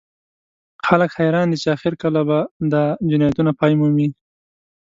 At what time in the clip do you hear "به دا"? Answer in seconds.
2.27-2.83